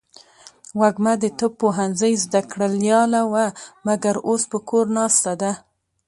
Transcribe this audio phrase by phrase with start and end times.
[0.79, 3.45] وږمه د طب پوهنځۍ زده کړیاله وه،
[3.87, 5.51] مګر اوس په کور ناسته ده.